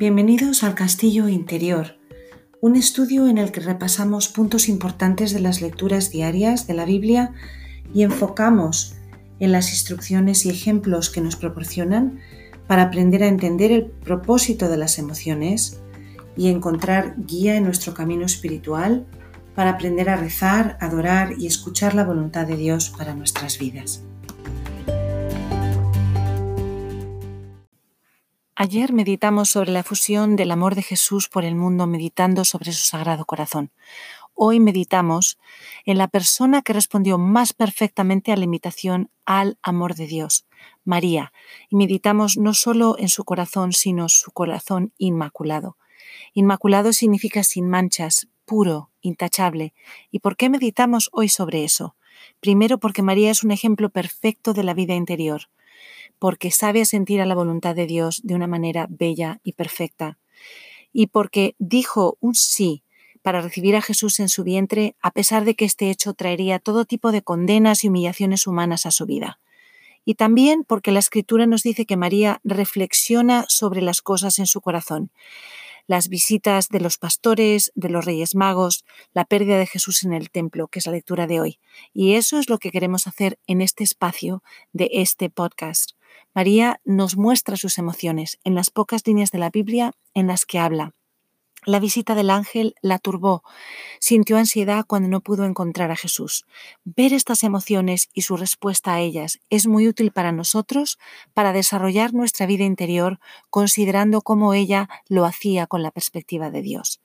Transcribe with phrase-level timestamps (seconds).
[0.00, 1.98] Bienvenidos al Castillo Interior,
[2.62, 7.34] un estudio en el que repasamos puntos importantes de las lecturas diarias de la Biblia
[7.92, 8.94] y enfocamos
[9.40, 12.18] en las instrucciones y ejemplos que nos proporcionan
[12.66, 15.82] para aprender a entender el propósito de las emociones
[16.34, 19.04] y encontrar guía en nuestro camino espiritual
[19.54, 24.02] para aprender a rezar, adorar y escuchar la voluntad de Dios para nuestras vidas.
[28.62, 32.86] Ayer meditamos sobre la fusión del amor de Jesús por el mundo meditando sobre su
[32.86, 33.72] sagrado corazón.
[34.34, 35.38] Hoy meditamos
[35.86, 40.44] en la persona que respondió más perfectamente a la invitación al amor de Dios,
[40.84, 41.32] María,
[41.70, 45.78] y meditamos no solo en su corazón, sino su corazón inmaculado.
[46.34, 49.72] Inmaculado significa sin manchas, puro, intachable.
[50.10, 51.96] ¿Y por qué meditamos hoy sobre eso?
[52.40, 55.48] Primero porque María es un ejemplo perfecto de la vida interior
[56.20, 60.18] porque sabe sentir a la voluntad de Dios de una manera bella y perfecta,
[60.92, 62.84] y porque dijo un sí
[63.22, 66.84] para recibir a Jesús en su vientre, a pesar de que este hecho traería todo
[66.84, 69.40] tipo de condenas y humillaciones humanas a su vida.
[70.04, 74.60] Y también porque la Escritura nos dice que María reflexiona sobre las cosas en su
[74.60, 75.10] corazón.
[75.86, 80.30] Las visitas de los pastores, de los reyes magos, la pérdida de Jesús en el
[80.30, 81.58] templo, que es la lectura de hoy.
[81.92, 85.92] Y eso es lo que queremos hacer en este espacio de este podcast.
[86.34, 90.58] María nos muestra sus emociones en las pocas líneas de la Biblia en las que
[90.58, 90.92] habla.
[91.66, 93.42] La visita del ángel la turbó,
[93.98, 96.46] sintió ansiedad cuando no pudo encontrar a Jesús.
[96.84, 100.98] Ver estas emociones y su respuesta a ellas es muy útil para nosotros
[101.34, 103.20] para desarrollar nuestra vida interior
[103.50, 107.00] considerando cómo ella lo hacía con la perspectiva de Dios.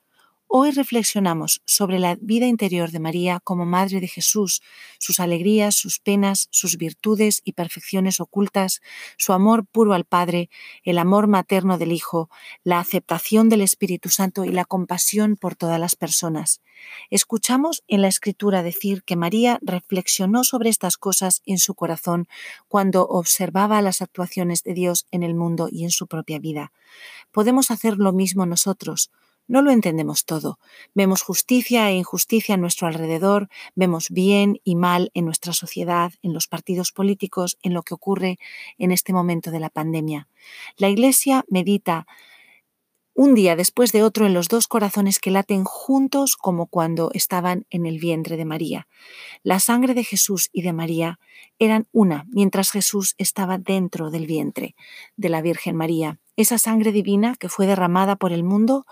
[0.48, 4.62] Hoy reflexionamos sobre la vida interior de María como Madre de Jesús,
[5.00, 8.82] sus alegrías, sus penas, sus virtudes y perfecciones ocultas,
[9.18, 10.50] su amor puro al Padre,
[10.84, 12.30] el amor materno del Hijo,
[12.64, 16.62] la aceptación del Espíritu Santo y la compasión por todas las personas.
[17.10, 22.28] Escuchamos en la Escritura decir que María reflexionó sobre estas cosas en su corazón
[22.68, 26.72] cuando observaba las actuaciones de Dios en el mundo y en su propia vida.
[27.32, 29.10] Podemos hacer lo mismo nosotros
[29.48, 30.60] no lo entendemos todo.
[30.94, 36.34] Vemos justicia e injusticia a nuestro alrededor, vemos bien y mal en nuestra sociedad, en
[36.34, 38.38] los partidos políticos, en lo que ocurre
[38.78, 40.28] en este momento de la pandemia.
[40.78, 42.08] La Iglesia medita
[43.18, 47.66] un día después de otro en los dos corazones que laten juntos como cuando estaban
[47.70, 48.88] en el vientre de María.
[49.42, 51.18] La sangre de Jesús y de María
[51.58, 54.76] eran una mientras Jesús estaba dentro del vientre
[55.16, 56.20] de la Virgen María.
[56.38, 58.86] Esa sangre divina que fue derramada por el mundo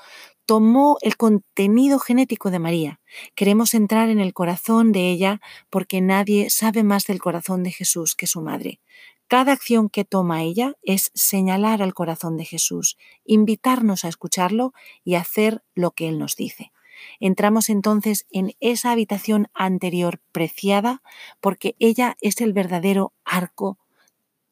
[0.46, 3.00] tomó el contenido genético de María.
[3.36, 8.16] Queremos entrar en el corazón de ella porque nadie sabe más del corazón de Jesús
[8.16, 8.80] que su madre.
[9.28, 14.74] Cada acción que toma ella es señalar al corazón de Jesús, invitarnos a escucharlo
[15.04, 16.72] y hacer lo que Él nos dice.
[17.20, 21.02] Entramos entonces en esa habitación anterior preciada
[21.42, 23.78] porque ella es el verdadero arco,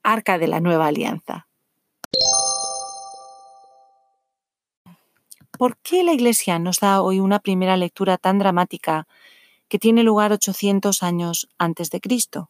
[0.03, 1.47] arca de la nueva alianza.
[5.61, 9.07] ¿Por qué la Iglesia nos da hoy una primera lectura tan dramática
[9.67, 12.49] que tiene lugar 800 años antes de Cristo?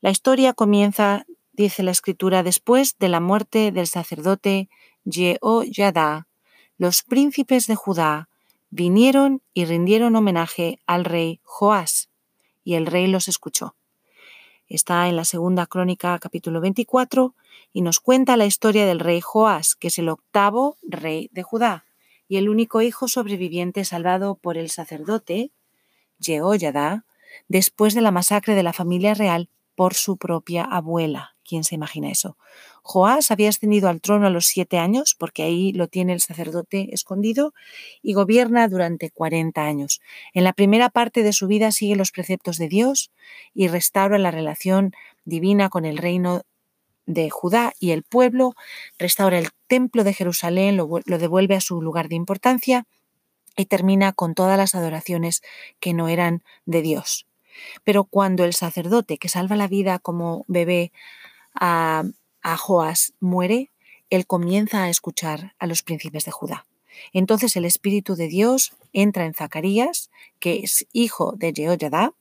[0.00, 4.68] La historia comienza dice la escritura, después de la muerte del sacerdote
[5.08, 6.26] Jehoiada,
[6.76, 8.28] los príncipes de Judá
[8.68, 12.08] vinieron y rindieron homenaje al rey Joás,
[12.64, 13.76] y el rey los escuchó.
[14.66, 17.36] Está en la segunda crónica capítulo 24
[17.72, 21.84] y nos cuenta la historia del rey Joás, que es el octavo rey de Judá
[22.28, 25.50] y el único hijo sobreviviente salvado por el sacerdote
[26.20, 27.04] Jehoiada
[27.48, 31.34] después de la masacre de la familia real por su propia abuela.
[31.46, 32.38] ¿Quién se imagina eso?
[32.82, 36.88] Joás había ascendido al trono a los siete años, porque ahí lo tiene el sacerdote
[36.92, 37.52] escondido,
[38.02, 40.00] y gobierna durante 40 años.
[40.32, 43.10] En la primera parte de su vida sigue los preceptos de Dios
[43.52, 44.92] y restaura la relación
[45.24, 46.42] divina con el reino
[47.06, 48.54] de Judá y el pueblo,
[48.98, 52.86] restaura el templo de Jerusalén, lo, lo devuelve a su lugar de importancia
[53.56, 55.42] y termina con todas las adoraciones
[55.80, 57.26] que no eran de Dios.
[57.84, 60.92] Pero cuando el sacerdote que salva la vida como bebé
[61.54, 62.04] a,
[62.58, 63.70] Joás muere,
[64.10, 66.66] él comienza a escuchar a los príncipes de Judá.
[67.12, 72.12] Entonces el Espíritu de Dios entra en Zacarías, que es hijo de Jehoiada,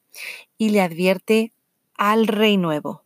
[0.57, 1.51] y le advierte
[1.95, 3.02] al rey nuevo,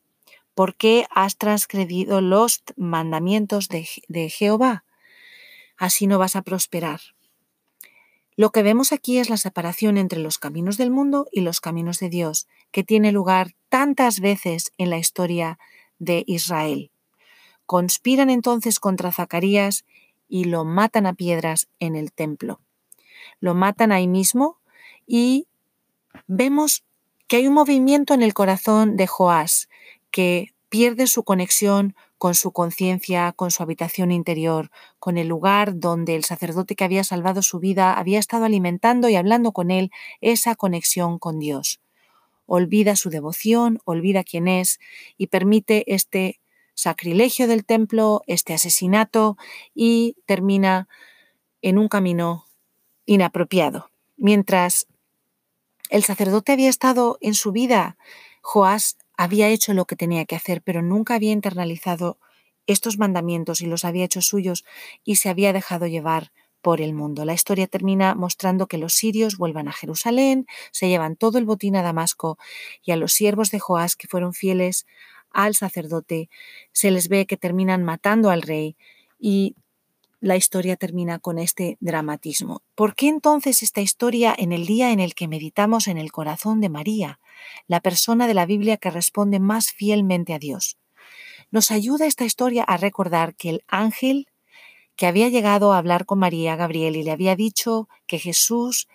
[0.57, 4.85] ¿por qué has transgredido los mandamientos de, de Jehová?
[5.77, 6.99] Así no vas a prosperar.
[8.35, 11.99] Lo que vemos aquí es la separación entre los caminos del mundo y los caminos
[11.99, 15.59] de Dios, que tiene lugar tantas veces en la historia
[15.99, 16.89] de Israel.
[17.67, 19.85] Conspiran entonces contra Zacarías
[20.27, 22.61] y lo matan a piedras en el templo.
[23.39, 24.57] Lo matan ahí mismo
[25.05, 25.45] y
[26.25, 26.83] vemos
[27.27, 29.69] que hay un movimiento en el corazón de Joás
[30.11, 36.15] que pierde su conexión con su conciencia, con su habitación interior, con el lugar donde
[36.15, 40.55] el sacerdote que había salvado su vida había estado alimentando y hablando con él esa
[40.55, 41.79] conexión con Dios.
[42.45, 44.79] Olvida su devoción, olvida quién es
[45.17, 46.39] y permite este
[46.73, 49.37] sacrilegio del templo, este asesinato
[49.73, 50.87] y termina
[51.61, 52.45] en un camino
[53.05, 53.89] inapropiado.
[54.15, 54.87] Mientras
[55.89, 57.97] el sacerdote había estado en su vida,
[58.41, 62.19] Joás había hecho lo que tenía que hacer, pero nunca había internalizado
[62.67, 64.65] estos mandamientos y los había hecho suyos
[65.03, 66.31] y se había dejado llevar
[66.61, 67.25] por el mundo.
[67.25, 71.75] La historia termina mostrando que los sirios vuelvan a Jerusalén, se llevan todo el botín
[71.75, 72.37] a Damasco
[72.83, 74.85] y a los siervos de Joás que fueron fieles
[75.31, 76.29] al sacerdote
[76.71, 78.75] se les ve que terminan matando al rey
[79.19, 79.55] y
[80.19, 82.61] la historia termina con este dramatismo.
[82.75, 86.59] ¿Por qué entonces esta historia en el día en el que meditamos en el corazón
[86.61, 87.19] de María,
[87.67, 90.77] la persona de la Biblia que responde más fielmente a Dios?
[91.51, 94.27] Nos ayuda esta historia a recordar que el ángel
[94.95, 98.87] que había llegado a hablar con María Gabriel y le había dicho que Jesús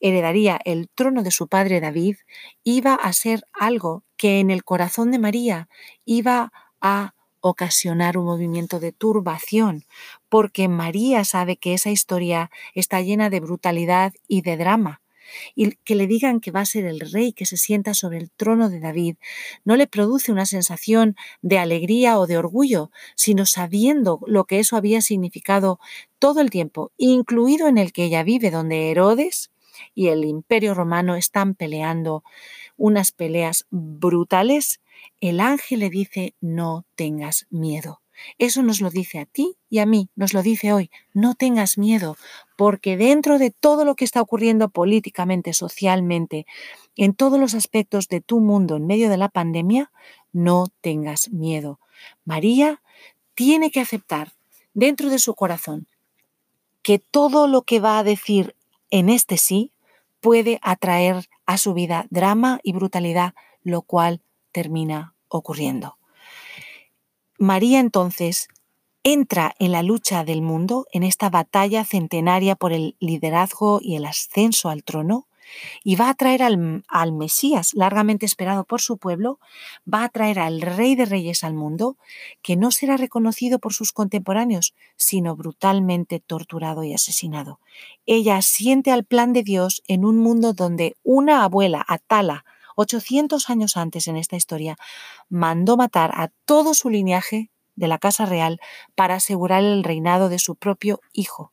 [0.00, 2.16] heredaría el trono de su padre David,
[2.62, 5.68] iba a ser algo que en el corazón de María
[6.04, 7.13] iba a
[7.46, 9.84] ocasionar un movimiento de turbación,
[10.30, 15.02] porque María sabe que esa historia está llena de brutalidad y de drama.
[15.54, 18.30] Y que le digan que va a ser el rey que se sienta sobre el
[18.30, 19.16] trono de David
[19.64, 24.76] no le produce una sensación de alegría o de orgullo, sino sabiendo lo que eso
[24.76, 25.78] había significado
[26.18, 29.50] todo el tiempo, incluido en el que ella vive, donde Herodes
[29.94, 32.24] y el imperio romano están peleando
[32.76, 34.80] unas peleas brutales
[35.20, 38.00] el ángel le dice, no tengas miedo.
[38.38, 41.78] Eso nos lo dice a ti y a mí, nos lo dice hoy, no tengas
[41.78, 42.16] miedo,
[42.56, 46.46] porque dentro de todo lo que está ocurriendo políticamente, socialmente,
[46.94, 49.90] en todos los aspectos de tu mundo en medio de la pandemia,
[50.32, 51.80] no tengas miedo.
[52.24, 52.82] María
[53.34, 54.32] tiene que aceptar
[54.74, 55.88] dentro de su corazón
[56.82, 58.54] que todo lo que va a decir
[58.94, 59.72] en este sí
[60.20, 65.98] puede atraer a su vida drama y brutalidad, lo cual termina ocurriendo.
[67.36, 68.46] María entonces
[69.02, 74.04] entra en la lucha del mundo, en esta batalla centenaria por el liderazgo y el
[74.04, 75.26] ascenso al trono,
[75.82, 79.38] y va a traer al, Mesías, largamente esperado por su pueblo,
[79.92, 81.96] va a traer al Rey de Reyes al mundo,
[82.42, 87.60] que no será reconocido por sus contemporáneos, sino brutalmente torturado y asesinado.
[88.06, 92.44] Ella asiente al plan de Dios en un mundo donde una abuela, Atala,
[92.76, 94.76] 800 años antes en esta historia,
[95.28, 98.60] mandó matar a todo su linaje de la casa real
[98.94, 101.52] para asegurar el reinado de su propio hijo,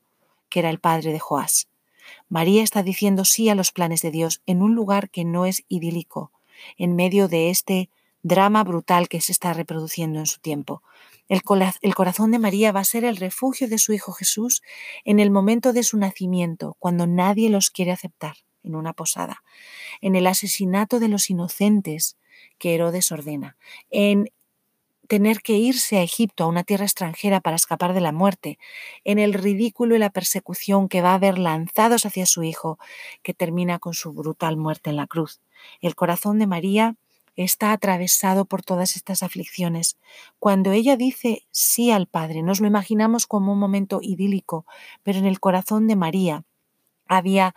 [0.49, 1.70] que era el padre de Joás.
[2.29, 5.63] María está diciendo sí a los planes de Dios en un lugar que no es
[5.67, 6.31] idílico,
[6.77, 7.89] en medio de este
[8.23, 10.83] drama brutal que se está reproduciendo en su tiempo.
[11.27, 14.61] El, corazón de María va a ser el refugio de su Hijo Jesús
[15.05, 19.43] en el momento de su nacimiento, cuando nadie los quiere aceptar en una posada,
[20.01, 22.17] en el asesinato de los inocentes
[22.57, 23.57] que Herodes ordena,
[23.89, 24.29] en
[25.11, 28.57] tener que irse a Egipto, a una tierra extranjera, para escapar de la muerte,
[29.03, 32.79] en el ridículo y la persecución que va a haber lanzados hacia su hijo,
[33.21, 35.41] que termina con su brutal muerte en la cruz.
[35.81, 36.95] El corazón de María
[37.35, 39.97] está atravesado por todas estas aflicciones.
[40.39, 44.65] Cuando ella dice sí al Padre, nos lo imaginamos como un momento idílico,
[45.03, 46.45] pero en el corazón de María
[47.05, 47.53] había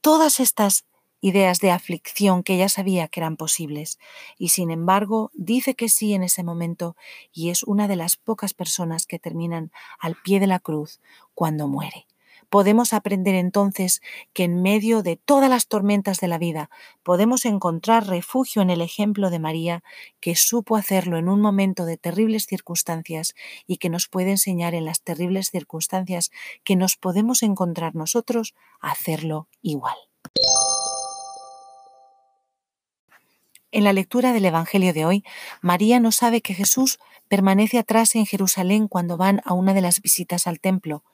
[0.00, 0.84] todas estas
[1.20, 3.98] ideas de aflicción que ella sabía que eran posibles,
[4.38, 6.96] y sin embargo dice que sí en ese momento
[7.32, 11.00] y es una de las pocas personas que terminan al pie de la cruz
[11.34, 12.06] cuando muere.
[12.50, 14.00] Podemos aprender entonces
[14.32, 16.70] que en medio de todas las tormentas de la vida
[17.02, 19.82] podemos encontrar refugio en el ejemplo de María,
[20.20, 23.34] que supo hacerlo en un momento de terribles circunstancias
[23.66, 26.30] y que nos puede enseñar en las terribles circunstancias
[26.64, 29.96] que nos podemos encontrar nosotros a hacerlo igual.
[33.70, 35.24] En la lectura del Evangelio de hoy,
[35.60, 36.98] María no sabe que Jesús
[37.28, 41.04] permanece atrás en Jerusalén cuando van a una de las visitas al templo.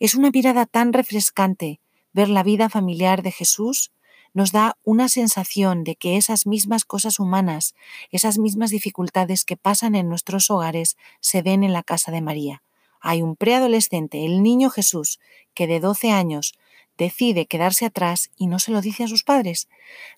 [0.00, 1.80] Es una mirada tan refrescante
[2.12, 3.92] ver la vida familiar de Jesús
[4.34, 7.74] nos da una sensación de que esas mismas cosas humanas,
[8.10, 12.62] esas mismas dificultades que pasan en nuestros hogares, se ven en la casa de María.
[13.00, 15.20] Hay un preadolescente, el niño Jesús,
[15.54, 16.52] que de 12 años
[16.98, 19.68] decide quedarse atrás y no se lo dice a sus padres.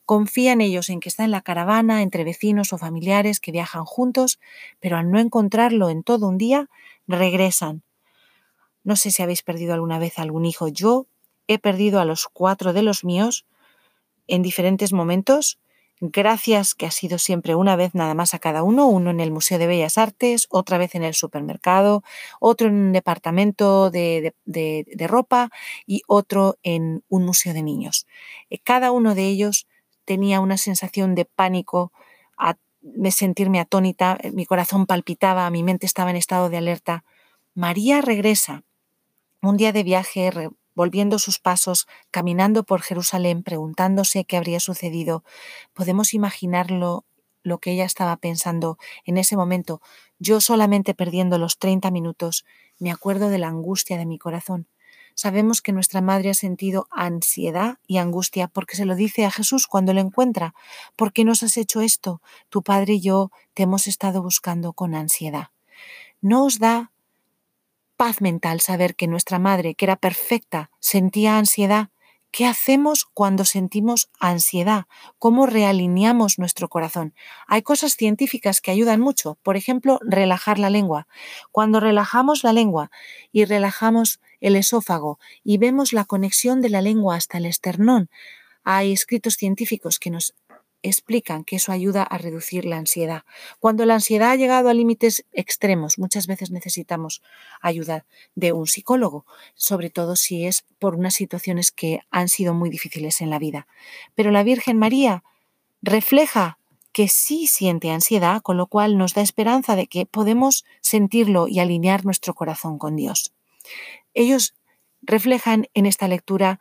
[0.04, 3.85] Confía en ellos en que está en la caravana entre vecinos o familiares que viajan
[3.85, 4.38] juntos,
[4.80, 6.68] pero al no encontrarlo en todo un día,
[7.06, 7.82] regresan
[8.85, 10.68] No sé si habéis perdido alguna vez algún hijo.
[10.68, 11.06] Yo
[11.47, 13.47] he perdido a los cuatro de los míos
[14.26, 15.58] en diferentes momentos
[16.00, 19.33] Gracias que ha sido siempre una vez nada más a cada uno, uno en el
[19.33, 22.05] Museo de Bellas Artes, otra vez en el supermercado,
[22.38, 24.33] otro en un departamento de,
[25.09, 25.50] ropa
[25.87, 28.07] y otro en un museo de niños.
[28.49, 29.67] Eh, cada uno de ellos
[30.05, 31.93] tenía una sensación de pánico,
[32.81, 37.05] de sentirme atónita, eh, mi corazón palpitaba, mi mente estaba en estado de alerta.
[37.55, 38.62] María regresa
[39.43, 40.31] un día de viaje
[40.78, 45.25] volviendo sus pasos, caminando por Jerusalén, preguntándose qué habría sucedido.
[45.75, 47.04] Podemos imaginarlo
[47.42, 49.82] lo que ella estaba pensando en ese momento.
[50.20, 52.44] Yo solamente perdiendo los 30 minutos,
[52.78, 54.68] me acuerdo de la angustia de mi corazón.
[55.16, 59.66] Sabemos que nuestra madre ha sentido ansiedad y angustia porque se lo dice a Jesús
[59.66, 60.54] cuando lo encuentra.
[60.94, 62.23] ¿Por qué nos has hecho esto?
[62.50, 65.49] Tu padre y yo te hemos estado buscando con ansiedad.
[66.20, 66.92] ¿No os da
[67.99, 71.88] paz mental saber que nuestra madre, que era perfecta, sentía ansiedad.
[72.31, 74.85] ¿Qué hacemos cuando sentimos ansiedad?
[75.19, 77.12] ¿Cómo realineamos nuestro corazón?
[77.49, 79.37] Hay cosas científicas que ayudan mucho.
[79.43, 81.09] Por ejemplo, relajar la lengua.
[81.50, 82.90] Cuando relajamos la lengua
[83.33, 88.11] y relajamos el esófago y vemos la conexión de la lengua hasta el esternón,
[88.62, 90.35] hay escritos científicos que nos
[90.82, 93.25] explican que eso ayuda a reducir la ansiedad.
[93.58, 97.23] Cuando la ansiedad ha llegado a límites extremos, muchas veces necesitamos
[97.61, 98.04] ayuda
[98.35, 103.20] de un psicólogo, sobre todo si es por unas situaciones que han sido muy difíciles
[103.20, 103.66] en la vida.
[104.14, 105.25] Pero la Virgen María
[105.82, 106.58] refleja
[106.92, 111.61] que sí siente ansiedad, con lo cual nos da esperanza de que podemos sentirlo y
[111.61, 113.32] alinear nuestro corazón con Dios.
[114.14, 114.54] Ellos
[115.02, 116.58] reflejan en esta lectura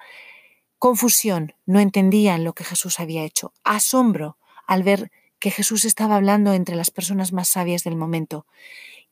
[0.79, 3.53] Confusión, no entendían lo que Jesús había hecho.
[3.63, 8.45] Asombro al ver que Jesús estaba hablando entre las personas más sabias del momento.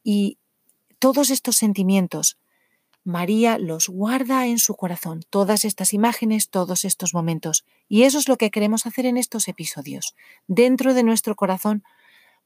[0.04, 0.38] Y
[1.00, 2.38] todos estos sentimientos,
[3.04, 7.64] María los guarda en su corazón, todas estas imágenes, todos estos momentos.
[7.88, 10.16] Y eso es lo que queremos hacer en estos episodios.
[10.48, 11.84] Dentro de nuestro corazón,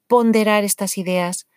[0.08, 1.48] ponderar estas ideas,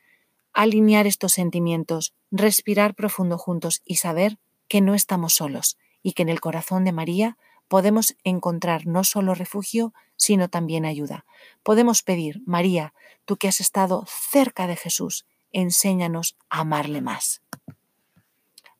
[0.52, 4.38] alinear estos sentimientos, respirar profundo juntos y saber
[4.69, 7.37] que no estamos solos y que en el corazón de María
[7.69, 11.25] podemos encontrar no solo refugio, sino también ayuda.
[11.62, 17.42] Podemos pedir, María, tú que has estado cerca de Jesús, enséñanos a amarle más,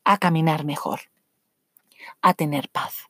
[0.03, 1.01] a caminar mejor,
[2.21, 3.09] a tener paz.